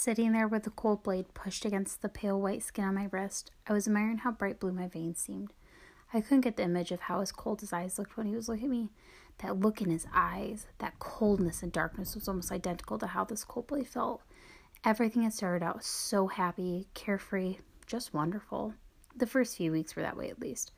Sitting 0.00 0.30
there 0.30 0.46
with 0.46 0.62
the 0.62 0.70
cold 0.70 1.02
blade 1.02 1.34
pushed 1.34 1.64
against 1.64 2.02
the 2.02 2.08
pale 2.08 2.40
white 2.40 2.62
skin 2.62 2.84
on 2.84 2.94
my 2.94 3.08
wrist, 3.10 3.50
I 3.66 3.72
was 3.72 3.88
admiring 3.88 4.18
how 4.18 4.30
bright 4.30 4.60
blue 4.60 4.70
my 4.70 4.86
veins 4.86 5.18
seemed. 5.18 5.52
I 6.14 6.20
couldn't 6.20 6.42
get 6.42 6.56
the 6.56 6.62
image 6.62 6.92
of 6.92 7.00
how 7.00 7.20
as 7.20 7.32
cold 7.32 7.62
his 7.62 7.72
eyes 7.72 7.98
looked 7.98 8.16
when 8.16 8.28
he 8.28 8.36
was 8.36 8.48
looking 8.48 8.66
at 8.66 8.70
me. 8.70 8.90
That 9.38 9.58
look 9.58 9.82
in 9.82 9.90
his 9.90 10.06
eyes, 10.14 10.68
that 10.78 11.00
coldness 11.00 11.64
and 11.64 11.72
darkness 11.72 12.14
was 12.14 12.28
almost 12.28 12.52
identical 12.52 12.96
to 12.98 13.08
how 13.08 13.24
this 13.24 13.42
cold 13.42 13.66
blade 13.66 13.88
felt. 13.88 14.22
Everything 14.84 15.22
had 15.22 15.32
started 15.32 15.64
out 15.64 15.82
so 15.82 16.28
happy, 16.28 16.86
carefree, 16.94 17.56
just 17.84 18.14
wonderful. 18.14 18.74
The 19.16 19.26
first 19.26 19.56
few 19.56 19.72
weeks 19.72 19.96
were 19.96 20.02
that 20.02 20.16
way 20.16 20.30
at 20.30 20.40
least. 20.40 20.70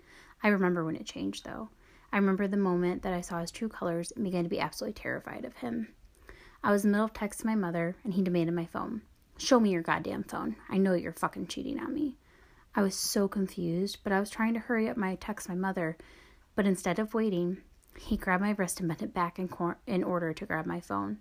I 0.42 0.48
remember 0.48 0.82
when 0.82 0.96
it 0.96 1.04
changed 1.04 1.44
though. 1.44 1.68
I 2.10 2.16
remember 2.16 2.48
the 2.48 2.56
moment 2.56 3.02
that 3.02 3.12
I 3.12 3.20
saw 3.20 3.40
his 3.40 3.50
true 3.50 3.68
colors 3.68 4.12
and 4.12 4.24
began 4.24 4.44
to 4.44 4.50
be 4.50 4.60
absolutely 4.60 4.94
terrified 4.94 5.44
of 5.44 5.58
him. 5.58 5.88
I 6.64 6.72
was 6.72 6.86
in 6.86 6.90
the 6.90 6.96
middle 6.96 7.04
of 7.04 7.12
texting 7.12 7.44
my 7.44 7.54
mother, 7.54 7.96
and 8.02 8.14
he 8.14 8.22
demanded 8.22 8.54
my 8.54 8.66
phone. 8.66 9.02
Show 9.40 9.58
me 9.58 9.70
your 9.70 9.80
goddamn 9.80 10.24
phone. 10.24 10.56
I 10.68 10.76
know 10.76 10.92
you're 10.92 11.14
fucking 11.14 11.46
cheating 11.46 11.80
on 11.80 11.94
me. 11.94 12.18
I 12.74 12.82
was 12.82 12.94
so 12.94 13.26
confused, 13.26 13.96
but 14.04 14.12
I 14.12 14.20
was 14.20 14.28
trying 14.28 14.52
to 14.52 14.60
hurry 14.60 14.86
up 14.86 14.98
my 14.98 15.14
text 15.14 15.48
my 15.48 15.54
mother. 15.54 15.96
But 16.54 16.66
instead 16.66 16.98
of 16.98 17.14
waiting, 17.14 17.56
he 17.98 18.18
grabbed 18.18 18.42
my 18.42 18.50
wrist 18.50 18.80
and 18.80 18.88
bent 18.88 19.00
it 19.00 19.14
back 19.14 19.38
in, 19.38 19.48
cor- 19.48 19.78
in 19.86 20.04
order 20.04 20.34
to 20.34 20.44
grab 20.44 20.66
my 20.66 20.78
phone. 20.78 21.20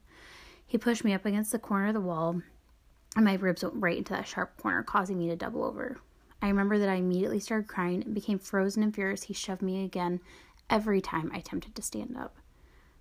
He 0.67 0.77
pushed 0.77 1.05
me 1.05 1.13
up 1.13 1.25
against 1.25 1.53
the 1.53 1.59
corner 1.59 1.87
of 1.87 1.93
the 1.93 2.01
wall, 2.01 2.41
and 3.15 3.23
my 3.23 3.35
ribs 3.35 3.63
went 3.63 3.75
right 3.77 3.97
into 3.97 4.11
that 4.11 4.27
sharp 4.27 4.57
corner, 4.57 4.83
causing 4.83 5.17
me 5.17 5.29
to 5.29 5.37
double 5.37 5.63
over. 5.63 6.01
I 6.41 6.49
remember 6.49 6.77
that 6.77 6.89
I 6.89 6.95
immediately 6.95 7.39
started 7.39 7.69
crying 7.69 8.03
and 8.03 8.13
became 8.13 8.37
frozen 8.37 8.83
and 8.83 8.93
furious. 8.93 9.23
He 9.23 9.33
shoved 9.33 9.61
me 9.61 9.85
again 9.85 10.19
every 10.69 10.99
time 10.99 11.31
I 11.33 11.37
attempted 11.37 11.73
to 11.73 11.81
stand 11.81 12.17
up. 12.17 12.35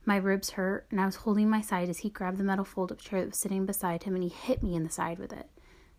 My 0.08 0.16
ribs 0.16 0.52
hurt, 0.52 0.86
and 0.90 0.98
I 0.98 1.04
was 1.04 1.16
holding 1.16 1.50
my 1.50 1.60
side 1.60 1.90
as 1.90 1.98
he 1.98 2.08
grabbed 2.08 2.38
the 2.38 2.42
metal 2.42 2.64
fold 2.64 2.90
up 2.90 2.98
chair 2.98 3.20
that 3.20 3.28
was 3.28 3.36
sitting 3.36 3.66
beside 3.66 4.04
him 4.04 4.14
and 4.14 4.24
he 4.24 4.30
hit 4.30 4.62
me 4.62 4.74
in 4.74 4.82
the 4.82 4.88
side 4.88 5.18
with 5.18 5.34
it. 5.34 5.50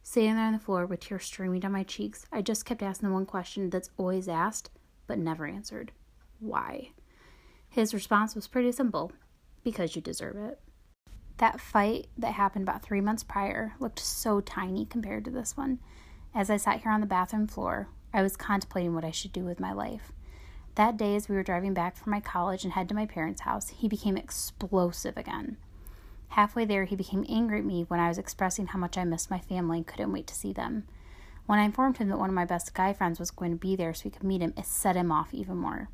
Sitting 0.01 0.33
there 0.33 0.45
on 0.45 0.53
the 0.53 0.57
floor 0.57 0.87
with 0.87 1.01
tears 1.01 1.25
streaming 1.25 1.59
down 1.59 1.73
my 1.73 1.83
cheeks, 1.83 2.25
I 2.31 2.41
just 2.41 2.65
kept 2.65 2.81
asking 2.81 3.09
the 3.09 3.13
one 3.13 3.27
question 3.27 3.69
that's 3.69 3.91
always 3.97 4.27
asked 4.27 4.71
but 5.05 5.19
never 5.19 5.45
answered 5.45 5.91
why? 6.39 6.89
His 7.69 7.93
response 7.93 8.33
was 8.33 8.47
pretty 8.47 8.71
simple 8.71 9.11
because 9.63 9.95
you 9.95 10.01
deserve 10.01 10.37
it. 10.37 10.59
That 11.37 11.61
fight 11.61 12.07
that 12.17 12.33
happened 12.33 12.63
about 12.63 12.81
three 12.81 13.01
months 13.01 13.23
prior 13.23 13.75
looked 13.79 13.99
so 13.99 14.41
tiny 14.41 14.87
compared 14.87 15.23
to 15.25 15.31
this 15.31 15.55
one. 15.55 15.77
As 16.33 16.49
I 16.49 16.57
sat 16.57 16.81
here 16.81 16.91
on 16.91 17.01
the 17.01 17.05
bathroom 17.05 17.45
floor, 17.45 17.89
I 18.11 18.23
was 18.23 18.35
contemplating 18.35 18.95
what 18.95 19.05
I 19.05 19.11
should 19.11 19.33
do 19.33 19.43
with 19.43 19.59
my 19.59 19.71
life. 19.71 20.11
That 20.79 20.95
day, 20.95 21.17
as 21.17 21.27
we 21.27 21.35
were 21.35 21.43
driving 21.43 21.73
back 21.73 21.97
from 21.97 22.11
my 22.11 22.21
college 22.21 22.63
and 22.63 22.71
head 22.71 22.87
to 22.87 22.95
my 22.95 23.05
parents' 23.05 23.41
house, 23.41 23.67
he 23.67 23.89
became 23.89 24.15
explosive 24.15 25.17
again. 25.17 25.57
Halfway 26.29 26.63
there, 26.63 26.85
he 26.85 26.95
became 26.95 27.25
angry 27.27 27.59
at 27.59 27.65
me 27.65 27.83
when 27.89 27.99
I 27.99 28.07
was 28.07 28.17
expressing 28.17 28.67
how 28.67 28.79
much 28.79 28.97
I 28.97 29.03
missed 29.03 29.29
my 29.29 29.39
family 29.39 29.79
and 29.79 29.85
couldn't 29.85 30.13
wait 30.13 30.25
to 30.27 30.33
see 30.33 30.53
them. 30.53 30.85
When 31.47 31.59
I 31.59 31.65
informed 31.65 31.97
him 31.97 32.07
that 32.07 32.17
one 32.17 32.29
of 32.29 32.33
my 32.33 32.45
best 32.45 32.73
guy 32.73 32.93
friends 32.93 33.19
was 33.19 33.29
going 33.29 33.51
to 33.51 33.57
be 33.57 33.75
there 33.75 33.93
so 33.93 34.03
we 34.05 34.11
could 34.11 34.23
meet 34.23 34.39
him, 34.39 34.53
it 34.55 34.65
set 34.65 34.95
him 34.95 35.11
off 35.11 35.33
even 35.33 35.57
more. 35.57 35.89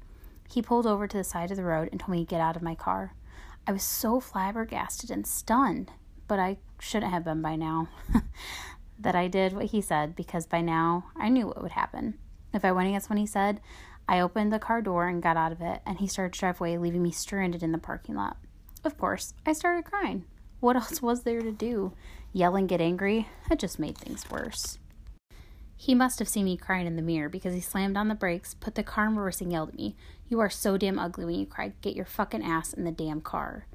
He 0.51 0.61
pulled 0.61 0.85
over 0.85 1.07
to 1.07 1.17
the 1.17 1.23
side 1.23 1.49
of 1.49 1.57
the 1.57 1.63
road 1.63 1.89
and 1.91 1.99
told 1.99 2.11
me 2.11 2.23
to 2.23 2.29
get 2.29 2.39
out 2.39 2.55
of 2.55 2.61
my 2.61 2.75
car. 2.75 3.15
I 3.65 3.71
was 3.71 3.81
so 3.81 4.19
flabbergasted 4.19 5.09
and 5.09 5.25
stunned, 5.25 5.93
but 6.27 6.37
I 6.37 6.57
shouldn't 6.79 7.11
have 7.11 7.23
been 7.23 7.41
by 7.41 7.55
now. 7.55 7.87
that 8.99 9.15
I 9.15 9.29
did 9.29 9.53
what 9.53 9.65
he 9.65 9.81
said 9.81 10.15
because 10.15 10.45
by 10.45 10.61
now 10.61 11.05
I 11.15 11.29
knew 11.29 11.47
what 11.47 11.63
would 11.63 11.71
happen. 11.71 12.19
If 12.53 12.63
I 12.63 12.71
went 12.71 12.87
against 12.87 13.09
what 13.09 13.17
he 13.19 13.25
said, 13.25 13.59
I 14.07 14.19
opened 14.19 14.53
the 14.53 14.59
car 14.59 14.81
door 14.81 15.07
and 15.07 15.21
got 15.21 15.37
out 15.37 15.51
of 15.51 15.61
it, 15.61 15.81
and 15.85 15.99
he 15.99 16.07
started 16.07 16.33
to 16.33 16.39
drive 16.39 16.59
away, 16.59 16.77
leaving 16.77 17.01
me 17.01 17.11
stranded 17.11 17.63
in 17.63 17.71
the 17.71 17.77
parking 17.77 18.15
lot. 18.15 18.37
Of 18.83 18.97
course, 18.97 19.33
I 19.45 19.53
started 19.53 19.85
crying. 19.85 20.25
What 20.59 20.75
else 20.75 21.01
was 21.01 21.23
there 21.23 21.41
to 21.41 21.51
do? 21.51 21.93
Yell 22.31 22.55
and 22.55 22.69
get 22.69 22.81
angry? 22.81 23.27
It 23.49 23.59
just 23.59 23.79
made 23.79 23.97
things 23.97 24.29
worse. 24.29 24.77
He 25.75 25.93
must 25.93 26.19
have 26.19 26.29
seen 26.29 26.45
me 26.45 26.55
crying 26.55 26.87
in 26.87 26.95
the 26.95 27.01
mirror 27.01 27.29
because 27.29 27.53
he 27.53 27.61
slammed 27.61 27.97
on 27.97 28.07
the 28.07 28.15
brakes, 28.15 28.53
put 28.53 28.75
the 28.75 28.83
car 28.83 29.07
in 29.07 29.15
reverse, 29.15 29.41
and 29.41 29.51
yelled 29.51 29.69
at 29.69 29.75
me, 29.75 29.95
You 30.27 30.39
are 30.39 30.49
so 30.49 30.77
damn 30.77 30.99
ugly 30.99 31.25
when 31.25 31.35
you 31.35 31.45
cry. 31.45 31.73
Get 31.81 31.95
your 31.95 32.05
fucking 32.05 32.43
ass 32.43 32.73
in 32.73 32.83
the 32.83 32.91
damn 32.91 33.21
car. 33.21 33.67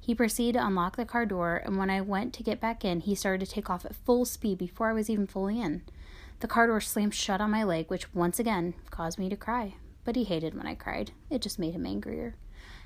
He 0.00 0.14
proceeded 0.14 0.58
to 0.58 0.66
unlock 0.66 0.96
the 0.96 1.04
car 1.04 1.26
door, 1.26 1.60
and 1.64 1.76
when 1.76 1.90
I 1.90 2.00
went 2.00 2.32
to 2.34 2.42
get 2.42 2.60
back 2.60 2.84
in, 2.84 3.00
he 3.00 3.14
started 3.14 3.44
to 3.44 3.52
take 3.52 3.68
off 3.68 3.84
at 3.84 3.94
full 3.94 4.24
speed 4.24 4.58
before 4.58 4.88
I 4.88 4.92
was 4.92 5.10
even 5.10 5.26
fully 5.26 5.60
in. 5.60 5.82
The 6.40 6.48
car 6.48 6.66
door 6.66 6.80
slammed 6.80 7.14
shut 7.14 7.40
on 7.40 7.50
my 7.50 7.64
leg, 7.64 7.88
which 7.88 8.14
once 8.14 8.38
again 8.38 8.74
caused 8.90 9.18
me 9.18 9.28
to 9.28 9.36
cry. 9.36 9.74
But 10.04 10.16
he 10.16 10.24
hated 10.24 10.54
when 10.54 10.66
I 10.66 10.74
cried. 10.74 11.10
It 11.30 11.42
just 11.42 11.58
made 11.58 11.74
him 11.74 11.84
angrier. 11.84 12.36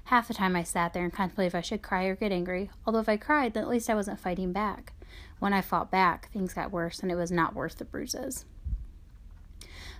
Half 0.04 0.28
the 0.28 0.34
time 0.34 0.56
I 0.56 0.62
sat 0.62 0.92
there 0.92 1.04
and 1.04 1.12
contemplated 1.12 1.52
if 1.52 1.54
I 1.54 1.60
should 1.60 1.82
cry 1.82 2.04
or 2.04 2.16
get 2.16 2.32
angry, 2.32 2.70
although 2.86 2.98
if 2.98 3.08
I 3.08 3.16
cried, 3.16 3.54
then 3.54 3.62
at 3.62 3.68
least 3.68 3.88
I 3.88 3.94
wasn't 3.94 4.18
fighting 4.18 4.52
back. 4.52 4.94
When 5.38 5.52
I 5.52 5.60
fought 5.60 5.90
back, 5.90 6.32
things 6.32 6.54
got 6.54 6.72
worse, 6.72 7.00
and 7.00 7.12
it 7.12 7.16
was 7.16 7.30
not 7.30 7.54
worth 7.54 7.76
the 7.76 7.84
bruises. 7.84 8.44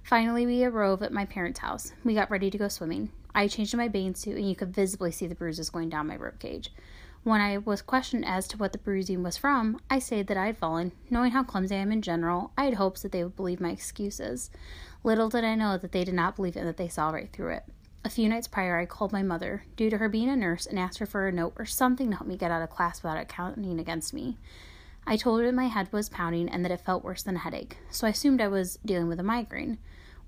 Finally, 0.03 0.47
we 0.47 0.65
arrived 0.65 1.03
at 1.03 1.13
my 1.13 1.25
parents' 1.25 1.61
house. 1.61 1.93
We 2.05 2.15
got 2.15 2.31
ready 2.31 2.51
to 2.51 2.59
go 2.59 2.69
swimming. 2.69 3.11
I 3.35 3.49
changed 3.49 3.77
my 3.77 3.89
bathing 3.89 4.15
suit, 4.15 4.37
and 4.37 4.49
you 4.49 4.57
could 4.57 4.75
visibly 4.75 5.13
see 5.13 5.27
the 5.27 5.35
bruises 5.35 5.71
going 5.71 5.89
down 5.89 6.09
my 6.09 6.15
rib 6.15 6.39
cage. 6.39 6.73
When 7.25 7.41
I 7.41 7.59
was 7.59 7.83
questioned 7.83 8.25
as 8.25 8.49
to 8.49 8.57
what 8.57 8.73
the 8.73 8.79
bruising 8.79 9.23
was 9.23 9.37
from, 9.37 9.81
I 9.89 10.01
said 10.01 10.27
that 10.27 10.37
I 10.37 10.47
had 10.47 10.57
fallen. 10.57 10.91
Knowing 11.09 11.31
how 11.31 11.45
clumsy 11.45 11.77
I 11.77 11.79
am 11.79 11.93
in 11.93 12.03
general, 12.03 12.51
I 12.59 12.65
had 12.65 12.75
hopes 12.75 13.03
that 13.03 13.13
they 13.13 13.23
would 13.23 13.37
believe 13.37 13.61
my 13.61 13.71
excuses. 13.71 14.51
Little 15.05 15.29
did 15.29 15.45
I 15.45 15.55
know 15.55 15.79
that 15.79 15.93
they 15.93 16.03
did 16.03 16.15
not 16.15 16.35
believe 16.35 16.57
it 16.57 16.61
and 16.61 16.69
that 16.69 16.79
they 16.79 16.89
saw 16.89 17.11
right 17.11 17.33
through 17.33 17.53
it. 17.53 17.63
A 18.05 18.11
few 18.11 18.29
nights 18.29 18.49
prior, 18.49 18.77
I 18.77 18.87
called 18.87 19.13
my 19.13 19.23
mother, 19.23 19.65
due 19.77 19.89
to 19.89 19.99
her 19.99 20.09
being 20.09 20.29
a 20.29 20.35
nurse, 20.35 20.67
and 20.67 20.81
asked 20.81 20.99
her 20.99 21.07
for 21.07 21.29
a 21.29 21.33
note 21.33 21.53
or 21.57 21.65
something 21.65 22.11
to 22.11 22.17
help 22.17 22.27
me 22.27 22.37
get 22.37 22.51
out 22.51 22.61
of 22.61 22.71
class 22.71 23.01
without 23.05 23.19
it 23.19 23.29
counting 23.29 23.79
against 23.79 24.13
me. 24.13 24.37
I 25.07 25.17
told 25.17 25.39
her 25.39 25.47
that 25.47 25.55
my 25.55 25.69
head 25.69 25.93
was 25.93 26.09
pounding 26.09 26.49
and 26.49 26.65
that 26.65 26.73
it 26.73 26.81
felt 26.81 27.05
worse 27.05 27.23
than 27.23 27.37
a 27.37 27.41
headache, 27.41 27.79
so 27.89 28.09
I 28.09 28.11
assumed 28.11 28.41
I 28.41 28.49
was 28.49 28.81
dealing 28.85 29.07
with 29.07 29.21
a 29.21 29.25
migraine. 29.25 29.79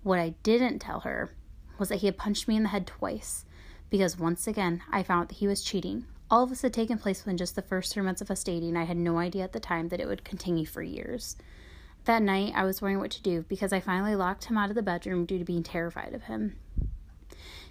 What 0.05 0.21
I 0.21 0.34
didn't 0.44 0.78
tell 0.78 1.00
her 1.00 1.34
was 1.76 1.88
that 1.88 1.97
he 1.97 2.06
had 2.06 2.16
punched 2.16 2.47
me 2.47 2.55
in 2.55 2.62
the 2.62 2.69
head 2.69 2.87
twice, 2.87 3.44
because 3.91 4.16
once 4.16 4.47
again 4.47 4.82
I 4.93 5.03
found 5.03 5.28
that 5.28 5.38
he 5.38 5.49
was 5.49 5.65
cheating, 5.65 6.05
all 6.34 6.43
of 6.43 6.50
this 6.50 6.62
had 6.62 6.75
taken 6.75 6.99
place 6.99 7.25
within 7.25 7.37
just 7.37 7.55
the 7.55 7.62
first 7.62 7.93
three 7.93 8.03
months 8.03 8.21
of 8.21 8.28
us 8.28 8.43
dating. 8.43 8.77
I 8.77 8.87
had 8.87 8.97
no 8.97 9.19
idea 9.19 9.45
at 9.45 9.53
the 9.53 9.61
time 9.61 9.91
that 9.91 10.00
it 10.00 10.09
would 10.09 10.25
continue 10.25 10.67
for 10.67 10.83
years. 10.83 11.37
That 12.06 12.22
night, 12.22 12.55
I 12.56 12.65
was 12.65 12.83
wondering 12.83 12.99
what 12.99 13.12
to 13.12 13.22
do 13.22 13.45
because 13.49 13.72
I 13.72 13.78
finally 13.78 14.17
locked 14.17 14.47
him 14.47 14.59
out 14.59 14.69
of 14.69 14.75
the 14.75 14.83
bedroom 14.83 15.27
due 15.27 15.39
to 15.39 15.44
being 15.44 15.62
terrified 15.62 16.12
of 16.12 16.25
him. 16.25 16.56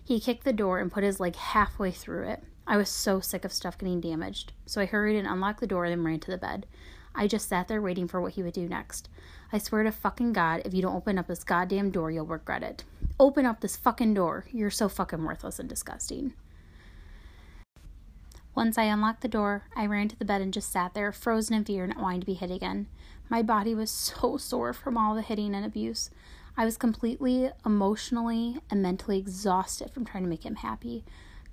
He 0.02 0.22
kicked 0.22 0.46
the 0.46 0.53
door 0.53 0.79
and 0.79 0.90
put 0.90 1.03
his 1.03 1.19
leg 1.19 1.35
halfway 1.35 1.91
through 1.91 2.29
it. 2.29 2.41
I 2.66 2.78
was 2.78 2.88
so 2.88 3.19
sick 3.19 3.44
of 3.44 3.52
stuff 3.52 3.78
getting 3.78 4.00
damaged, 4.00 4.53
so 4.66 4.79
I 4.79 4.85
hurried 4.85 5.18
and 5.18 5.28
unlocked 5.28 5.59
the 5.59 5.68
door 5.68 5.84
and 5.84 5.91
then 5.91 6.06
ran 6.06 6.22
to 6.22 6.31
the 6.31 6.38
bed. 6.38 6.66
I 7.13 7.28
just 7.28 7.50
sat 7.50 7.68
there 7.68 7.81
waiting 7.81 8.07
for 8.07 8.22
what 8.22 8.35
he 8.35 8.44
would 8.44 8.53
do 8.53 8.69
next. 8.69 9.09
I 9.52 9.57
swear 9.57 9.84
to 9.84 9.91
fucking 9.91 10.31
God, 10.31 10.62
if 10.63 10.73
you 10.73 10.81
don't 10.81 10.96
open 10.96 11.18
up 11.18 11.28
this 11.28 11.44
goddamn 11.44 11.91
door, 11.91 12.12
you'll 12.12 12.25
regret 12.25 12.63
it. 12.63 12.85
Open 13.19 13.46
up 13.46 13.59
this 13.59 13.75
fucking 13.75 14.13
door. 14.13 14.46
You're 14.53 14.69
so 14.69 14.88
fucking 14.88 15.25
worthless 15.25 15.59
and 15.59 15.68
disgusting. 15.68 16.34
Once 18.56 18.78
I 18.78 18.84
unlocked 18.84 19.22
the 19.22 19.28
door, 19.28 19.64
I 19.75 19.88
ran 19.88 20.09
to 20.09 20.16
the 20.16 20.25
bed 20.25 20.41
and 20.41 20.53
just 20.53 20.72
sat 20.72 20.94
there, 20.94 21.12
frozen 21.12 21.56
in 21.56 21.66
fear, 21.66 21.86
and 21.86 21.94
not 21.94 22.03
wanting 22.03 22.19
to 22.19 22.25
be 22.25 22.36
hit 22.36 22.52
again. 22.52 22.88
My 23.28 23.41
body 23.41 23.74
was 23.74 23.90
so 23.91 24.38
sore 24.38 24.74
from 24.74 24.97
all 24.97 25.16
the 25.16 25.24
hitting 25.24 25.56
and 25.56 25.66
abuse. 25.66 26.12
I 26.56 26.66
was 26.66 26.78
completely 26.78 27.50
emotionally 27.66 28.59
and 28.69 28.81
mentally 28.81 29.18
exhausted 29.18 29.90
from 29.90 30.06
trying 30.06 30.24
to 30.24 30.30
make 30.30 30.46
him 30.46 30.58
happy, 30.58 31.03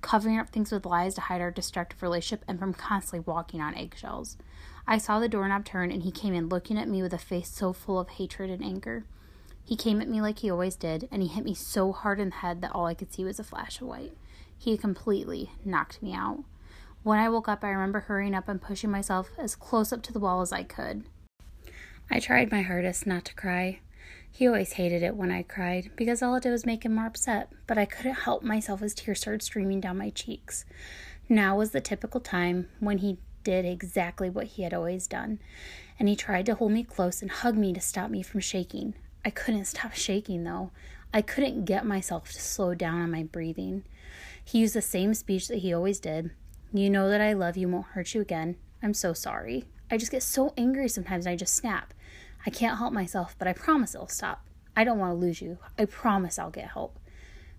covering 0.01 0.37
up 0.37 0.49
things 0.49 0.71
with 0.71 0.85
lies 0.85 1.15
to 1.15 1.21
hide 1.21 1.41
our 1.41 1.49
destructive 1.49 2.03
relationship, 2.03 2.45
and 2.47 2.59
from 2.59 2.73
constantly 2.73 3.23
walking 3.25 3.61
on 3.61 3.75
eggshells. 3.75 4.37
I 4.87 4.99
saw 4.99 5.19
the 5.19 5.27
doorknob 5.27 5.65
turn, 5.65 5.91
and 5.91 6.03
he 6.03 6.11
came 6.11 6.35
in 6.35 6.49
looking 6.49 6.77
at 6.77 6.87
me 6.87 7.01
with 7.01 7.13
a 7.13 7.17
face 7.17 7.49
so 7.49 7.73
full 7.73 7.99
of 7.99 8.09
hatred 8.09 8.51
and 8.51 8.63
anger. 8.63 9.05
He 9.65 9.75
came 9.75 10.01
at 10.01 10.09
me 10.09 10.21
like 10.21 10.39
he 10.39 10.51
always 10.51 10.75
did, 10.75 11.07
and 11.11 11.23
he 11.23 11.27
hit 11.27 11.45
me 11.45 11.55
so 11.55 11.91
hard 11.93 12.19
in 12.19 12.29
the 12.29 12.35
head 12.35 12.61
that 12.61 12.73
all 12.75 12.85
I 12.85 12.93
could 12.93 13.11
see 13.11 13.23
was 13.23 13.39
a 13.39 13.43
flash 13.43 13.81
of 13.81 13.87
white. 13.87 14.13
He 14.55 14.77
completely 14.77 15.51
knocked 15.65 16.03
me 16.03 16.13
out. 16.13 16.43
When 17.03 17.17
I 17.17 17.29
woke 17.29 17.47
up, 17.47 17.63
I 17.63 17.69
remember 17.69 18.01
hurrying 18.01 18.35
up 18.35 18.47
and 18.47 18.61
pushing 18.61 18.91
myself 18.91 19.31
as 19.37 19.55
close 19.55 19.91
up 19.91 20.03
to 20.03 20.13
the 20.13 20.19
wall 20.19 20.41
as 20.41 20.53
I 20.53 20.61
could. 20.61 21.03
I 22.11 22.19
tried 22.19 22.51
my 22.51 22.61
hardest 22.61 23.07
not 23.07 23.25
to 23.25 23.33
cry. 23.33 23.79
He 24.29 24.45
always 24.45 24.73
hated 24.73 25.01
it 25.01 25.15
when 25.15 25.31
I 25.31 25.41
cried 25.41 25.91
because 25.95 26.21
all 26.21 26.35
it 26.35 26.43
did 26.43 26.51
was 26.51 26.65
make 26.65 26.85
him 26.85 26.95
more 26.95 27.07
upset, 27.07 27.51
but 27.65 27.77
I 27.77 27.85
couldn't 27.85 28.19
help 28.21 28.43
myself 28.43 28.83
as 28.83 28.93
tears 28.93 29.19
started 29.19 29.41
streaming 29.41 29.79
down 29.79 29.97
my 29.97 30.11
cheeks. 30.11 30.63
Now 31.27 31.57
was 31.57 31.71
the 31.71 31.81
typical 31.81 32.19
time 32.21 32.69
when 32.79 32.99
he 32.99 33.17
did 33.43 33.65
exactly 33.65 34.29
what 34.29 34.47
he 34.47 34.61
had 34.61 34.73
always 34.73 35.07
done, 35.07 35.39
and 35.97 36.07
he 36.07 36.15
tried 36.15 36.45
to 36.45 36.55
hold 36.55 36.71
me 36.71 36.83
close 36.83 37.23
and 37.23 37.31
hug 37.31 37.57
me 37.57 37.73
to 37.73 37.81
stop 37.81 38.11
me 38.11 38.21
from 38.21 38.41
shaking. 38.41 38.93
I 39.25 39.31
couldn't 39.31 39.65
stop 39.65 39.93
shaking 39.93 40.43
though. 40.43 40.69
I 41.13 41.21
couldn't 41.23 41.65
get 41.65 41.85
myself 41.85 42.31
to 42.31 42.41
slow 42.41 42.75
down 42.75 43.01
on 43.01 43.11
my 43.11 43.23
breathing. 43.23 43.85
He 44.43 44.59
used 44.59 44.75
the 44.75 44.81
same 44.81 45.13
speech 45.13 45.47
that 45.47 45.59
he 45.59 45.73
always 45.73 45.99
did, 45.99 46.31
you 46.73 46.89
know 46.89 47.09
that 47.09 47.21
I 47.21 47.33
love 47.33 47.57
you, 47.57 47.67
won't 47.67 47.87
hurt 47.87 48.13
you 48.13 48.21
again. 48.21 48.55
I'm 48.81 48.93
so 48.93 49.13
sorry. 49.13 49.65
I 49.89 49.97
just 49.97 50.11
get 50.11 50.23
so 50.23 50.53
angry 50.57 50.87
sometimes 50.87 51.27
I 51.27 51.35
just 51.35 51.55
snap. 51.55 51.93
I 52.45 52.49
can't 52.49 52.77
help 52.77 52.93
myself, 52.93 53.35
but 53.37 53.47
I 53.47 53.53
promise 53.53 53.93
it'll 53.93 54.07
stop. 54.07 54.45
I 54.75 54.83
don't 54.83 54.99
want 54.99 55.11
to 55.11 55.25
lose 55.25 55.41
you. 55.41 55.57
I 55.77 55.85
promise 55.85 56.39
I'll 56.39 56.49
get 56.49 56.69
help. 56.69 56.97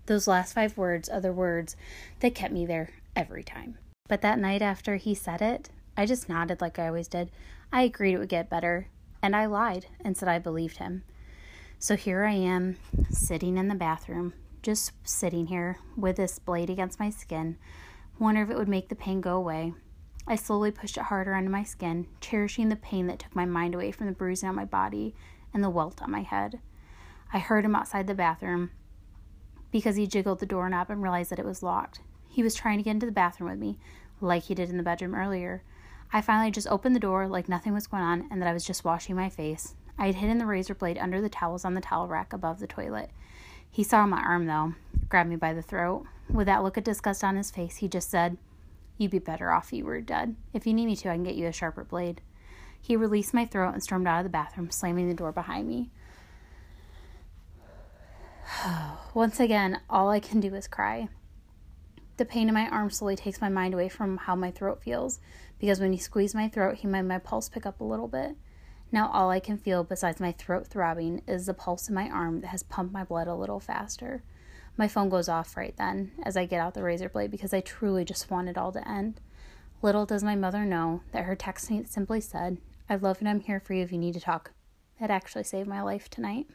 Those 0.07 0.27
last 0.27 0.53
five 0.53 0.77
words 0.77 1.07
are 1.07 1.21
the 1.21 1.31
words 1.31 1.75
that 2.19 2.35
kept 2.35 2.53
me 2.53 2.65
there 2.65 2.89
every 3.15 3.43
time. 3.43 3.77
But 4.07 4.21
that 4.21 4.39
night 4.39 4.61
after 4.61 4.97
he 4.97 5.15
said 5.15 5.41
it, 5.41 5.69
I 5.95 6.05
just 6.05 6.27
nodded 6.27 6.59
like 6.59 6.79
I 6.79 6.87
always 6.87 7.07
did. 7.07 7.31
I 7.71 7.83
agreed 7.83 8.15
it 8.15 8.17
would 8.17 8.29
get 8.29 8.49
better, 8.49 8.87
and 9.21 9.35
I 9.35 9.45
lied 9.45 9.85
and 10.03 10.17
said 10.17 10.27
I 10.27 10.39
believed 10.39 10.77
him. 10.77 11.03
So 11.79 11.95
here 11.95 12.25
I 12.25 12.33
am, 12.33 12.77
sitting 13.09 13.57
in 13.57 13.67
the 13.67 13.75
bathroom, 13.75 14.33
just 14.61 14.91
sitting 15.03 15.47
here 15.47 15.77
with 15.95 16.17
this 16.17 16.39
blade 16.39 16.69
against 16.69 16.99
my 16.99 17.09
skin, 17.09 17.57
wonder 18.19 18.41
if 18.41 18.49
it 18.49 18.57
would 18.57 18.67
make 18.67 18.89
the 18.89 18.95
pain 18.95 19.21
go 19.21 19.35
away. 19.35 19.73
I 20.27 20.35
slowly 20.35 20.71
pushed 20.71 20.97
it 20.97 21.03
harder 21.03 21.33
onto 21.33 21.49
my 21.49 21.63
skin, 21.63 22.07
cherishing 22.21 22.69
the 22.69 22.75
pain 22.75 23.07
that 23.07 23.19
took 23.19 23.35
my 23.35 23.45
mind 23.45 23.75
away 23.75 23.91
from 23.91 24.07
the 24.07 24.13
bruising 24.13 24.47
on 24.47 24.55
my 24.55 24.65
body 24.65 25.15
and 25.53 25.63
the 25.63 25.69
welt 25.69 26.01
on 26.01 26.11
my 26.11 26.21
head. 26.21 26.59
I 27.33 27.39
heard 27.39 27.65
him 27.65 27.75
outside 27.75 28.07
the 28.07 28.13
bathroom 28.13 28.71
because 29.71 29.95
he 29.95 30.07
jiggled 30.07 30.39
the 30.39 30.45
doorknob 30.45 30.89
and 30.89 31.01
realized 31.01 31.31
that 31.31 31.39
it 31.39 31.45
was 31.45 31.63
locked. 31.63 32.01
He 32.29 32.43
was 32.43 32.55
trying 32.55 32.77
to 32.77 32.83
get 32.83 32.91
into 32.91 33.05
the 33.05 33.11
bathroom 33.11 33.49
with 33.49 33.59
me, 33.59 33.79
like 34.21 34.43
he 34.43 34.55
did 34.55 34.69
in 34.69 34.77
the 34.77 34.83
bedroom 34.83 35.15
earlier. 35.15 35.63
I 36.13 36.21
finally 36.21 36.51
just 36.51 36.67
opened 36.67 36.95
the 36.95 36.99
door 36.99 37.27
like 37.27 37.49
nothing 37.49 37.73
was 37.73 37.87
going 37.87 38.03
on 38.03 38.27
and 38.29 38.41
that 38.41 38.47
I 38.47 38.53
was 38.53 38.63
just 38.63 38.85
washing 38.85 39.15
my 39.15 39.29
face. 39.29 39.75
I 39.97 40.05
had 40.05 40.15
hidden 40.15 40.37
the 40.37 40.45
razor 40.45 40.75
blade 40.75 40.97
under 40.97 41.21
the 41.21 41.29
towels 41.29 41.65
on 41.65 41.73
the 41.73 41.81
towel 41.81 42.07
rack 42.07 42.33
above 42.33 42.59
the 42.59 42.67
toilet. 42.67 43.09
He 43.73 43.83
saw 43.83 44.05
my 44.05 44.21
arm, 44.21 44.45
though, 44.45 44.75
grabbed 45.09 45.31
me 45.31 45.35
by 45.35 45.51
the 45.51 45.63
throat. 45.63 46.05
With 46.29 46.45
that 46.45 46.61
look 46.61 46.77
of 46.77 46.83
disgust 46.83 47.23
on 47.23 47.35
his 47.35 47.49
face, 47.49 47.77
he 47.77 47.87
just 47.87 48.07
said, 48.07 48.37
You'd 48.99 49.09
be 49.09 49.17
better 49.17 49.51
off 49.51 49.69
if 49.69 49.73
you 49.73 49.85
were 49.85 49.99
dead. 49.99 50.35
If 50.53 50.67
you 50.67 50.75
need 50.75 50.85
me 50.85 50.95
to, 50.97 51.09
I 51.09 51.15
can 51.15 51.23
get 51.23 51.33
you 51.33 51.47
a 51.47 51.51
sharper 51.51 51.83
blade. 51.83 52.21
He 52.79 52.95
released 52.95 53.33
my 53.33 53.47
throat 53.47 53.73
and 53.73 53.81
stormed 53.81 54.05
out 54.05 54.19
of 54.19 54.25
the 54.25 54.29
bathroom, 54.29 54.69
slamming 54.69 55.09
the 55.09 55.15
door 55.15 55.31
behind 55.31 55.67
me. 55.67 55.89
Once 59.15 59.39
again, 59.39 59.81
all 59.89 60.11
I 60.11 60.19
can 60.19 60.39
do 60.39 60.53
is 60.53 60.67
cry. 60.67 61.09
The 62.17 62.25
pain 62.25 62.49
in 62.49 62.53
my 62.53 62.69
arm 62.69 62.91
slowly 62.91 63.15
takes 63.15 63.41
my 63.41 63.49
mind 63.49 63.73
away 63.73 63.89
from 63.89 64.17
how 64.17 64.35
my 64.35 64.51
throat 64.51 64.83
feels, 64.83 65.19
because 65.57 65.79
when 65.79 65.93
he 65.93 65.97
squeezed 65.97 66.35
my 66.35 66.47
throat, 66.47 66.75
he 66.75 66.87
made 66.87 67.05
my 67.05 67.17
pulse 67.17 67.49
pick 67.49 67.65
up 67.65 67.81
a 67.81 67.83
little 67.83 68.07
bit. 68.07 68.35
Now, 68.93 69.09
all 69.11 69.31
I 69.31 69.39
can 69.39 69.57
feel 69.57 69.83
besides 69.83 70.19
my 70.19 70.33
throat 70.33 70.67
throbbing 70.67 71.23
is 71.27 71.47
the 71.47 71.55
pulse 71.55 71.89
in 71.89 71.95
my 71.95 72.07
arm 72.11 72.41
that 72.41 72.49
has 72.49 72.61
pumped 72.61 72.93
my 72.93 73.03
blood 73.03 73.27
a 73.27 73.33
little 73.33 73.59
faster. 73.59 74.21
My 74.77 74.87
phone 74.87 75.09
goes 75.09 75.27
off 75.27 75.57
right 75.57 75.75
then 75.77 76.11
as 76.21 76.37
I 76.37 76.45
get 76.45 76.59
out 76.59 76.75
the 76.75 76.83
razor 76.83 77.09
blade 77.09 77.31
because 77.31 77.55
I 77.55 77.61
truly 77.61 78.05
just 78.05 78.29
want 78.29 78.49
it 78.49 78.57
all 78.57 78.71
to 78.71 78.87
end. 78.87 79.19
Little 79.81 80.05
does 80.05 80.23
my 80.23 80.35
mother 80.35 80.63
know 80.63 81.01
that 81.11 81.23
her 81.23 81.35
text 81.35 81.71
simply 81.87 82.21
said, 82.21 82.59
I 82.87 82.95
love 82.95 83.17
and 83.19 83.27
I'm 83.27 83.39
here 83.39 83.59
for 83.59 83.73
you 83.73 83.81
if 83.81 83.91
you 83.91 83.97
need 83.97 84.13
to 84.13 84.19
talk. 84.19 84.51
It 85.01 85.09
actually 85.09 85.45
saved 85.45 85.67
my 85.67 85.81
life 85.81 86.07
tonight. 86.07 86.45